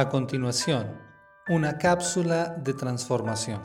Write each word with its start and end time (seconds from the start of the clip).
A 0.00 0.08
continuación, 0.08 0.86
una 1.50 1.76
cápsula 1.76 2.56
de 2.56 2.72
transformación, 2.72 3.60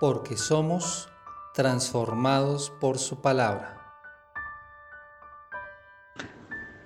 porque 0.00 0.38
somos 0.38 1.10
transformados 1.52 2.72
por 2.80 2.96
su 2.96 3.20
palabra. 3.20 3.76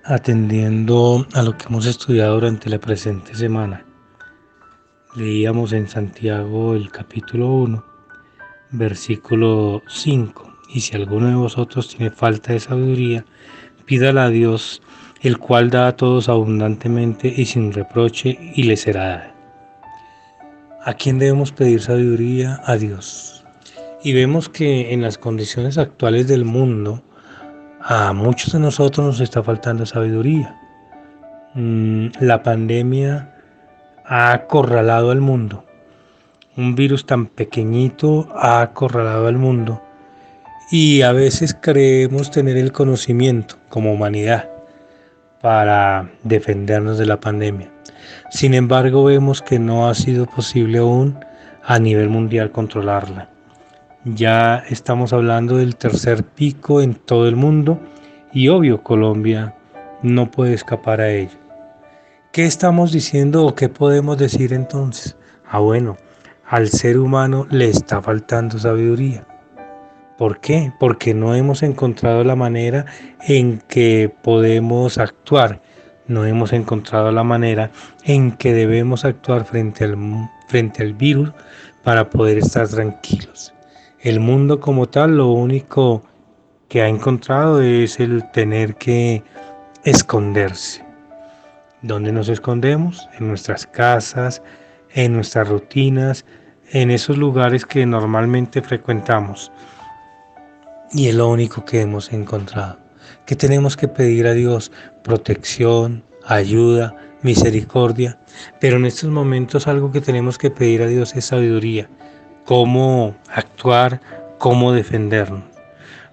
Atendiendo 0.03 1.25
a 1.33 1.43
lo 1.43 1.57
que 1.57 1.67
hemos 1.67 1.85
estudiado 1.85 2.33
durante 2.33 2.69
la 2.69 2.77
presente 2.77 3.33
semana, 3.35 3.85
leíamos 5.15 5.71
en 5.71 5.87
Santiago 5.87 6.73
el 6.73 6.91
capítulo 6.91 7.47
1, 7.53 7.85
versículo 8.71 9.81
5, 9.87 10.57
y 10.73 10.81
si 10.81 10.93
alguno 10.93 11.29
de 11.29 11.35
vosotros 11.35 11.87
tiene 11.87 12.11
falta 12.11 12.51
de 12.51 12.59
sabiduría, 12.59 13.23
pídala 13.85 14.25
a 14.25 14.29
Dios 14.29 14.81
el 15.25 15.39
cual 15.39 15.71
da 15.71 15.87
a 15.87 15.95
todos 15.95 16.29
abundantemente 16.29 17.33
y 17.35 17.45
sin 17.45 17.73
reproche 17.73 18.37
y 18.53 18.61
le 18.61 18.77
será 18.77 19.07
dada. 19.07 19.35
¿A 20.83 20.93
quién 20.93 21.17
debemos 21.17 21.51
pedir 21.51 21.81
sabiduría? 21.81 22.61
A 22.63 22.75
Dios. 22.77 23.43
Y 24.03 24.13
vemos 24.13 24.49
que 24.49 24.93
en 24.93 25.01
las 25.01 25.17
condiciones 25.17 25.79
actuales 25.79 26.27
del 26.27 26.45
mundo, 26.45 27.01
a 27.81 28.13
muchos 28.13 28.53
de 28.53 28.59
nosotros 28.59 29.03
nos 29.03 29.19
está 29.19 29.41
faltando 29.41 29.87
sabiduría. 29.87 30.55
Mm, 31.55 32.09
la 32.19 32.43
pandemia 32.43 33.33
ha 34.05 34.31
acorralado 34.31 35.09
al 35.09 35.21
mundo. 35.21 35.65
Un 36.55 36.75
virus 36.75 37.07
tan 37.07 37.25
pequeñito 37.25 38.29
ha 38.35 38.61
acorralado 38.61 39.25
al 39.25 39.39
mundo. 39.39 39.81
Y 40.69 41.01
a 41.01 41.13
veces 41.13 41.57
creemos 41.59 42.29
tener 42.29 42.57
el 42.57 42.71
conocimiento 42.71 43.55
como 43.69 43.91
humanidad 43.91 44.54
para 45.45 46.09
defendernos 46.23 46.97
de 46.97 47.05
la 47.05 47.19
pandemia. 47.19 47.69
Sin 48.31 48.55
embargo, 48.55 49.03
vemos 49.03 49.43
que 49.43 49.59
no 49.59 49.87
ha 49.87 49.93
sido 49.93 50.25
posible 50.25 50.79
aún 50.79 51.19
a 51.63 51.77
nivel 51.77 52.09
mundial 52.09 52.51
controlarla. 52.51 53.29
Ya 54.05 54.63
estamos 54.67 55.13
hablando 55.13 55.57
del 55.57 55.75
tercer 55.75 56.23
pico 56.23 56.81
en 56.81 56.95
todo 56.95 57.27
el 57.27 57.35
mundo 57.35 57.79
y 58.33 58.47
obvio 58.47 58.81
Colombia 58.81 59.53
no 60.01 60.31
puede 60.31 60.55
escapar 60.55 60.99
a 60.99 61.11
ello. 61.11 61.37
¿Qué 62.31 62.47
estamos 62.47 62.91
diciendo 62.91 63.45
o 63.45 63.53
qué 63.53 63.69
podemos 63.69 64.17
decir 64.17 64.51
entonces? 64.51 65.15
Ah, 65.47 65.59
bueno, 65.59 65.95
al 66.49 66.69
ser 66.69 66.97
humano 66.97 67.45
le 67.51 67.69
está 67.69 68.01
faltando 68.01 68.57
sabiduría. 68.57 69.27
¿Por 70.17 70.39
qué? 70.39 70.71
Porque 70.79 71.13
no 71.13 71.35
hemos 71.35 71.61
encontrado 71.61 72.23
la 72.23 72.35
manera 72.35 72.85
en 73.27 73.61
que 73.67 74.13
podemos 74.21 74.97
actuar, 74.97 75.61
no 76.07 76.25
hemos 76.25 76.53
encontrado 76.53 77.11
la 77.11 77.23
manera 77.23 77.69
en 78.03 78.31
que 78.31 78.53
debemos 78.53 79.03
actuar 79.03 79.43
frente 79.43 79.83
al, 79.83 79.97
frente 80.47 80.83
al 80.83 80.93
virus 80.93 81.33
para 81.83 82.09
poder 82.09 82.37
estar 82.37 82.67
tranquilos. 82.67 83.53
El 83.99 84.21
mundo 84.21 84.59
como 84.61 84.87
tal 84.87 85.17
lo 85.17 85.31
único 85.31 86.03
que 86.69 86.81
ha 86.81 86.87
encontrado 86.87 87.61
es 87.61 87.99
el 87.99 88.23
tener 88.31 88.75
que 88.75 89.21
esconderse. 89.83 90.85
¿Dónde 91.81 92.11
nos 92.11 92.29
escondemos? 92.29 93.09
En 93.19 93.27
nuestras 93.27 93.67
casas, 93.67 94.41
en 94.93 95.13
nuestras 95.13 95.49
rutinas, 95.49 96.25
en 96.71 96.89
esos 96.89 97.17
lugares 97.17 97.65
que 97.65 97.85
normalmente 97.85 98.61
frecuentamos 98.61 99.51
y 100.95 101.09
es 101.09 101.15
lo 101.15 101.29
único 101.29 101.65
que 101.65 101.81
hemos 101.81 102.13
encontrado. 102.13 102.77
Que 103.25 103.35
tenemos 103.35 103.75
que 103.75 103.87
pedir 103.87 104.27
a 104.27 104.33
Dios 104.33 104.71
protección, 105.03 106.03
ayuda, 106.25 106.95
misericordia. 107.21 108.17
Pero 108.61 108.77
en 108.77 108.85
estos 108.85 109.09
momentos 109.09 109.67
algo 109.67 109.91
que 109.91 109.99
tenemos 109.99 110.37
que 110.37 110.51
pedir 110.51 110.81
a 110.81 110.87
Dios 110.87 111.13
es 111.15 111.25
sabiduría. 111.25 111.89
Cómo 112.45 113.15
actuar, 113.29 113.99
cómo 114.37 114.71
defendernos. 114.71 115.43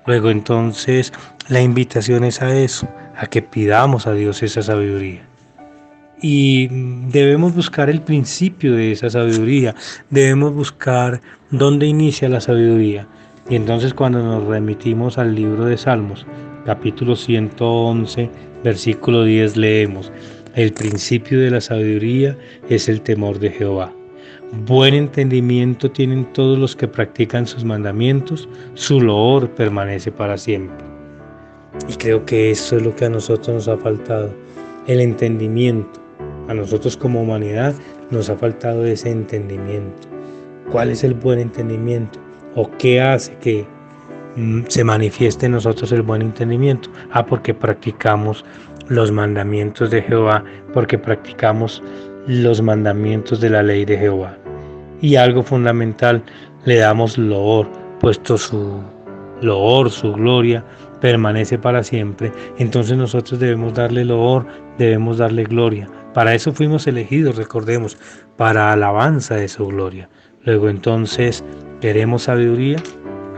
Luego 0.04 0.30
entonces 0.30 1.12
la 1.48 1.60
invitación 1.60 2.24
es 2.24 2.42
a 2.42 2.52
eso, 2.56 2.88
a 3.16 3.26
que 3.26 3.40
pidamos 3.40 4.08
a 4.08 4.14
Dios 4.14 4.42
esa 4.42 4.62
sabiduría. 4.62 5.22
Y 6.20 6.68
debemos 7.10 7.54
buscar 7.54 7.88
el 7.88 8.00
principio 8.00 8.74
de 8.74 8.92
esa 8.92 9.10
sabiduría, 9.10 9.74
debemos 10.10 10.54
buscar 10.54 11.20
dónde 11.50 11.86
inicia 11.86 12.28
la 12.28 12.40
sabiduría. 12.40 13.06
Y 13.50 13.56
entonces 13.56 13.92
cuando 13.92 14.22
nos 14.22 14.44
remitimos 14.44 15.18
al 15.18 15.34
libro 15.34 15.64
de 15.64 15.76
Salmos, 15.76 16.26
capítulo 16.64 17.16
111, 17.16 18.30
versículo 18.62 19.24
10, 19.24 19.56
leemos, 19.56 20.12
el 20.54 20.72
principio 20.72 21.40
de 21.40 21.50
la 21.50 21.60
sabiduría 21.60 22.36
es 22.68 22.88
el 22.88 23.00
temor 23.00 23.38
de 23.38 23.50
Jehová. 23.50 23.92
Buen 24.66 24.94
entendimiento 24.94 25.90
tienen 25.90 26.30
todos 26.34 26.58
los 26.58 26.76
que 26.76 26.86
practican 26.86 27.46
sus 27.46 27.64
mandamientos, 27.64 28.48
su 28.74 29.00
loor 29.00 29.50
permanece 29.50 30.12
para 30.12 30.36
siempre. 30.36 30.84
Y 31.88 31.94
creo 31.94 32.24
que 32.26 32.50
eso 32.50 32.76
es 32.76 32.82
lo 32.82 32.94
que 32.94 33.06
a 33.06 33.10
nosotros 33.10 33.48
nos 33.48 33.68
ha 33.68 33.78
faltado, 33.78 34.32
el 34.86 35.00
entendimiento. 35.00 36.00
A 36.48 36.54
nosotros 36.54 36.96
como 36.96 37.22
humanidad 37.22 37.74
nos 38.10 38.28
ha 38.28 38.36
faltado 38.36 38.84
ese 38.84 39.10
entendimiento. 39.10 40.08
¿Cuál 40.70 40.90
es 40.90 41.02
el 41.02 41.14
buen 41.14 41.38
entendimiento? 41.38 42.20
Qué 42.82 43.00
hace 43.00 43.32
que 43.36 43.64
mm, 44.34 44.62
se 44.66 44.82
manifieste 44.82 45.46
en 45.46 45.52
nosotros 45.52 45.92
el 45.92 46.02
buen 46.02 46.20
entendimiento? 46.20 46.90
Ah, 47.12 47.24
porque 47.24 47.54
practicamos 47.54 48.44
los 48.88 49.12
mandamientos 49.12 49.92
de 49.92 50.02
Jehová, 50.02 50.42
porque 50.72 50.98
practicamos 50.98 51.80
los 52.26 52.60
mandamientos 52.60 53.40
de 53.40 53.50
la 53.50 53.62
ley 53.62 53.84
de 53.84 53.96
Jehová. 53.96 54.36
Y 55.00 55.14
algo 55.14 55.44
fundamental, 55.44 56.24
le 56.64 56.78
damos 56.78 57.16
loor, 57.16 57.68
puesto 58.00 58.36
su 58.36 58.82
loor, 59.42 59.88
su 59.88 60.12
gloria, 60.14 60.64
permanece 61.00 61.58
para 61.58 61.84
siempre. 61.84 62.32
Entonces 62.58 62.96
nosotros 62.96 63.38
debemos 63.38 63.74
darle 63.74 64.04
loor, 64.04 64.44
debemos 64.78 65.18
darle 65.18 65.44
gloria. 65.44 65.88
Para 66.14 66.34
eso 66.34 66.52
fuimos 66.52 66.88
elegidos, 66.88 67.36
recordemos, 67.36 67.96
para 68.36 68.72
alabanza 68.72 69.36
de 69.36 69.46
su 69.46 69.68
gloria. 69.68 70.08
Luego 70.44 70.68
entonces 70.68 71.44
queremos 71.80 72.24
sabiduría, 72.24 72.82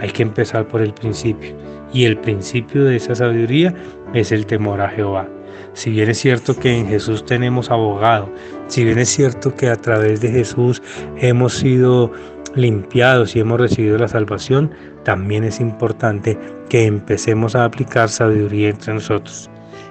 hay 0.00 0.10
que 0.10 0.22
empezar 0.22 0.66
por 0.69 0.81
el 0.81 0.94
principio. 0.94 1.54
Y 1.92 2.04
el 2.04 2.16
principio 2.19 2.84
de 2.84 2.97
esa 2.97 3.15
sabiduría 3.15 3.75
es 4.15 4.32
el 4.32 4.47
temor 4.47 4.81
a 4.81 4.88
Jehová. 4.88 5.28
Si 5.75 5.91
bien 5.91 6.09
es 6.09 6.19
cierto 6.19 6.56
que 6.56 6.76
en 6.76 6.88
Jesús 6.88 7.25
tenemos 7.25 7.70
abogado, 7.70 8.31
si 8.69 8.84
bien 8.84 8.98
es 8.98 9.10
cierto 9.10 9.54
que 9.54 9.69
a 9.69 9.76
través 9.76 10.20
de 10.20 10.31
Jesús 10.31 10.82
hemos 11.19 11.54
sido 11.54 12.10
limpiados 12.54 13.37
y 13.37 13.41
hemos 13.41 13.60
recibido 13.60 13.98
la 13.98 14.09
salvación, 14.09 14.70
también 15.04 15.44
es 15.44 15.60
importante 15.60 16.38
que 16.69 16.87
empecemos 16.87 17.54
a 17.54 17.64
aplicar 17.64 18.09
sabiduría 18.09 18.70
entre 18.70 18.94
nosotros. 18.94 19.50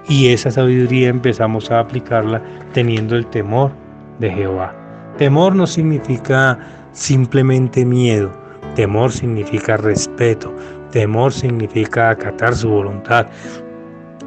Y 0.09 0.29
esa 0.29 0.51
sabiduría 0.51 1.09
empezamos 1.09 1.69
a 1.71 1.79
aplicarla 1.79 2.41
teniendo 2.73 3.15
el 3.15 3.25
temor 3.27 3.71
de 4.19 4.31
Jehová. 4.31 4.75
Temor 5.17 5.55
no 5.55 5.67
significa 5.67 6.57
simplemente 6.93 7.85
miedo, 7.85 8.31
Temor 8.75 9.11
significa 9.11 9.77
respeto, 9.77 10.51
temor 10.91 11.31
significa 11.31 12.09
acatar 12.09 12.55
su 12.55 12.69
voluntad, 12.69 13.27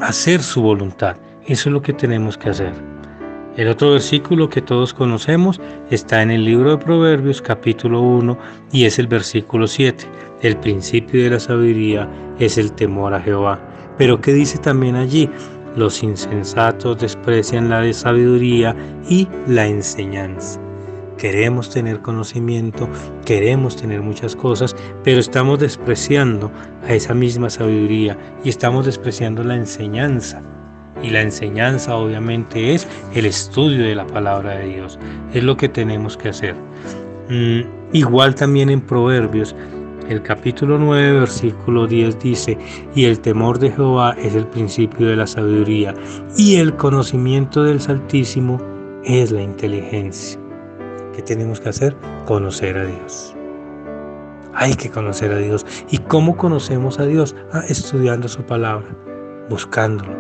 hacer 0.00 0.41
su 0.41 0.62
voluntad. 0.62 1.16
Eso 1.47 1.69
es 1.69 1.72
lo 1.72 1.82
que 1.82 1.93
tenemos 1.93 2.38
que 2.38 2.50
hacer. 2.50 2.72
El 3.56 3.69
otro 3.69 3.93
versículo 3.93 4.49
que 4.49 4.62
todos 4.62 4.94
conocemos 4.94 5.60
está 5.91 6.22
en 6.22 6.31
el 6.31 6.44
libro 6.44 6.71
de 6.71 6.84
Proverbios 6.84 7.43
capítulo 7.43 8.00
1 8.03 8.38
y 8.71 8.84
es 8.84 9.01
el 9.01 9.09
versículo 9.09 9.66
7. 9.66 10.04
El 10.42 10.57
principio 10.59 11.24
de 11.24 11.30
la 11.30 11.41
sabiduría 11.41 12.09
es 12.39 12.57
el 12.57 12.71
temor 12.72 13.15
a 13.15 13.21
Jehová. 13.21 13.59
Pero 13.98 14.21
¿qué 14.21 14.33
dice 14.33 14.59
también 14.59 14.95
allí? 14.95 15.28
Los 15.74 16.04
insensatos 16.04 17.01
desprecian 17.01 17.69
la 17.69 17.92
sabiduría 17.92 18.77
y 19.09 19.27
la 19.48 19.66
enseñanza 19.66 20.66
queremos 21.18 21.71
tener 21.71 22.01
conocimiento, 22.01 22.89
queremos 23.24 23.77
tener 23.77 24.03
muchas 24.03 24.36
cosas, 24.36 24.77
pero 25.03 25.21
estamos 25.21 25.59
despreciando 25.59 26.51
a 26.84 26.92
esa 26.92 27.15
misma 27.15 27.51
sabiduría 27.51 28.16
y 28.45 28.48
estamos 28.48 28.86
despreciando 28.86 29.42
la 29.45 29.57
enseñanza. 29.57 30.42
Y 31.03 31.10
la 31.10 31.21
enseñanza 31.21 31.95
obviamente 31.97 32.74
es 32.74 32.89
el 33.15 33.27
estudio 33.27 33.84
de 33.84 33.95
la 33.95 34.07
palabra 34.07 34.57
de 34.57 34.68
Dios. 34.68 34.98
Es 35.34 35.45
lo 35.45 35.57
que 35.57 35.68
tenemos 35.68 36.16
que 36.16 36.30
hacer. 36.30 36.54
Mm, 37.28 37.60
igual 37.92 38.34
también 38.34 38.71
en 38.71 38.80
Proverbios, 38.80 39.54
el 40.09 40.22
capítulo 40.22 40.78
9, 40.78 41.21
versículo 41.21 41.86
10 41.86 42.19
dice, 42.21 42.57
y 42.95 43.04
el 43.04 43.19
temor 43.21 43.59
de 43.59 43.72
Jehová 43.72 44.15
es 44.19 44.34
el 44.36 44.47
principio 44.47 45.09
de 45.09 45.16
la 45.16 45.27
sabiduría, 45.27 45.95
y 46.36 46.57
el 46.57 46.77
conocimiento 46.77 47.65
del 47.65 47.80
Altísimo 47.89 48.60
es 49.04 49.33
la 49.33 49.42
inteligencia. 49.42 50.46
¿Qué 51.16 51.22
tenemos 51.22 51.60
que 51.60 51.71
hacer? 51.71 51.97
Conocer 52.27 52.77
a 52.77 52.84
Dios. 52.84 53.34
Hay 54.53 54.74
que 54.74 54.91
conocer 54.91 55.33
a 55.33 55.39
Dios. 55.39 55.65
¿Y 55.91 55.97
cómo 55.97 56.36
conocemos 56.36 56.98
a 56.98 57.07
Dios? 57.07 57.34
Ah, 57.54 57.63
estudiando 57.66 58.28
su 58.28 58.42
palabra, 58.42 58.86
buscándolo. 59.48 60.15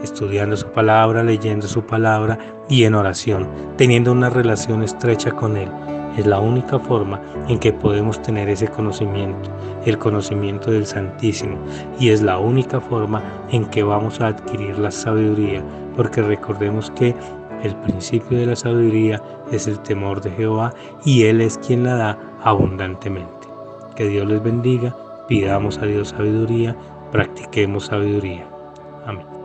estudiando 0.00 0.56
su 0.56 0.66
palabra, 0.68 1.22
leyendo 1.24 1.66
su 1.66 1.82
palabra 1.84 2.38
y 2.68 2.84
en 2.84 2.94
oración, 2.94 3.48
teniendo 3.76 4.12
una 4.12 4.30
relación 4.30 4.82
estrecha 4.82 5.32
con 5.32 5.56
Él. 5.56 5.68
Es 6.16 6.26
la 6.26 6.40
única 6.40 6.78
forma 6.78 7.20
en 7.48 7.58
que 7.58 7.72
podemos 7.72 8.20
tener 8.20 8.48
ese 8.48 8.68
conocimiento, 8.68 9.50
el 9.86 9.98
conocimiento 9.98 10.70
del 10.70 10.86
Santísimo. 10.86 11.56
Y 11.98 12.10
es 12.10 12.22
la 12.22 12.38
única 12.38 12.80
forma 12.80 13.22
en 13.50 13.64
que 13.66 13.82
vamos 13.82 14.20
a 14.20 14.28
adquirir 14.28 14.78
la 14.78 14.90
sabiduría, 14.90 15.62
porque 15.96 16.22
recordemos 16.22 16.90
que 16.92 17.14
el 17.62 17.76
principio 17.76 18.38
de 18.38 18.46
la 18.46 18.56
sabiduría 18.56 19.22
es 19.50 19.66
el 19.66 19.78
temor 19.80 20.20
de 20.20 20.30
Jehová 20.32 20.74
y 21.04 21.24
Él 21.24 21.40
es 21.40 21.58
quien 21.58 21.84
la 21.84 21.96
da 21.96 22.18
abundantemente. 22.42 23.48
Que 23.94 24.08
Dios 24.08 24.26
les 24.26 24.42
bendiga, 24.42 24.96
pidamos 25.28 25.78
a 25.78 25.86
Dios 25.86 26.08
sabiduría, 26.08 26.76
practiquemos 27.10 27.86
sabiduría. 27.86 28.46
Amén. 29.06 29.41